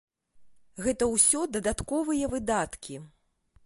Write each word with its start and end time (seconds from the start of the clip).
Гэта 0.85 1.09
ўсё 1.11 1.43
дадатковыя 1.59 2.35
выдаткі. 2.37 2.95